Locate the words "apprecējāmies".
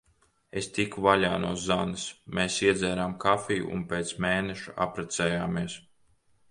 4.89-5.83